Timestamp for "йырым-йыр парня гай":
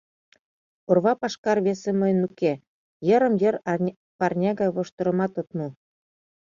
3.07-4.69